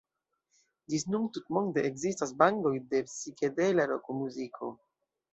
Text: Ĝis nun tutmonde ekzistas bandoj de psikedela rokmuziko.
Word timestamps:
Ĝis 0.91 1.03
nun 1.15 1.25
tutmonde 1.35 1.83
ekzistas 1.89 2.33
bandoj 2.39 2.71
de 2.93 3.01
psikedela 3.09 3.85
rokmuziko. 3.93 4.71